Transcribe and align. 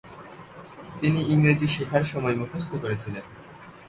তিনি 1.01 1.19
ইংরেজি 1.33 1.67
শেখার 1.67 2.03
সময় 2.03 2.35
মুখস্থ 2.35 2.71
করেছিলেন। 2.75 3.25